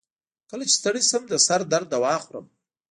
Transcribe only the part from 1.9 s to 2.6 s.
دوا خورم.